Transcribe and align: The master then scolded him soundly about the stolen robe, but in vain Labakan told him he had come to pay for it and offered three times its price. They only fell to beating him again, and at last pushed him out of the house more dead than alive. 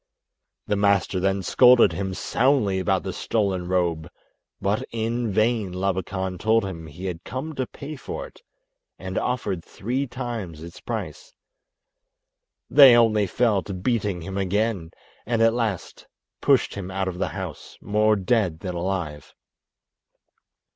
The 0.65 0.75
master 0.75 1.19
then 1.19 1.43
scolded 1.43 1.91
him 1.93 2.15
soundly 2.15 2.79
about 2.79 3.03
the 3.03 3.13
stolen 3.13 3.67
robe, 3.67 4.09
but 4.59 4.83
in 4.91 5.31
vain 5.31 5.71
Labakan 5.73 6.39
told 6.39 6.65
him 6.65 6.87
he 6.87 7.05
had 7.05 7.23
come 7.23 7.53
to 7.53 7.67
pay 7.67 7.95
for 7.95 8.25
it 8.25 8.41
and 8.97 9.15
offered 9.19 9.63
three 9.63 10.07
times 10.07 10.63
its 10.63 10.81
price. 10.81 11.35
They 12.67 12.95
only 12.95 13.27
fell 13.27 13.61
to 13.61 13.75
beating 13.75 14.21
him 14.23 14.39
again, 14.39 14.89
and 15.27 15.39
at 15.39 15.53
last 15.53 16.07
pushed 16.41 16.73
him 16.73 16.89
out 16.89 17.07
of 17.07 17.19
the 17.19 17.27
house 17.37 17.77
more 17.79 18.15
dead 18.15 18.61
than 18.61 18.73
alive. 18.73 19.35